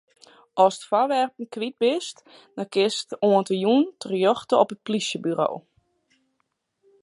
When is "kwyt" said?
1.53-1.77